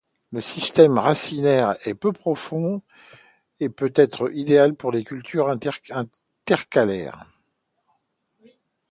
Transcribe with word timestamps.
Le 0.31 0.41
système 0.41 0.97
racinaire 0.97 1.77
est 1.85 1.93
peu 1.93 2.11
profond 2.11 2.81
et 3.59 3.69
peut 3.69 3.93
être 3.93 4.33
idéal 4.33 4.73
pour 4.73 4.91
les 4.91 5.03
cultures 5.03 5.47
intercalaires. 5.47 7.27